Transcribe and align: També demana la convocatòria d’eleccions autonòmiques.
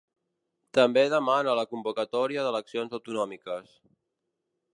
També 0.77 1.03
demana 1.13 1.53
la 1.59 1.67
convocatòria 1.73 2.47
d’eleccions 2.47 2.97
autonòmiques. 3.01 3.77